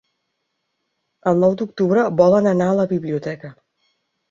El 1.33 1.37
nou 1.43 1.53
d'octubre 1.59 2.07
volen 2.23 2.51
anar 2.55 2.73
a 2.73 2.81
la 2.83 2.89
biblioteca. 2.95 3.55